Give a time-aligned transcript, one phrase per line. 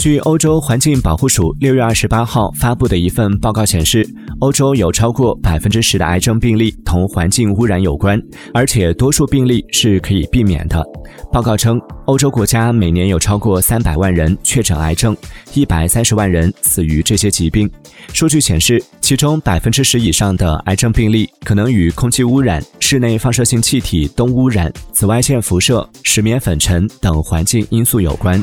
[0.00, 4.02] 据欧洲环境保护署六月二十八号发布的一份报告显示，
[4.38, 8.18] 欧洲有超过百分之十的癌症病例同环境污染有关，
[8.54, 10.82] 而且多数病例是可以避免的。
[11.30, 15.14] 报告称，欧洲国家每年有超过三百万人确诊癌症，
[15.52, 17.70] 一百三十万人死于这些疾病。
[18.14, 28.42] 数据显示，其中百分之十以上的癌症病例可能与空气污染、室内放射性气体氡污染、紫外线辐射、石棉粉尘等环境因素有关。